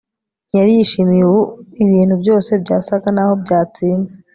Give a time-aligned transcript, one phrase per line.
[0.47, 1.41] Ntiyari yishimye ubu
[1.83, 4.13] Ibintu byose byasaga naho byatsinze